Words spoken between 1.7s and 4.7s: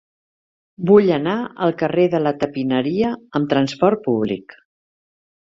carrer de la Tapineria amb trasport públic.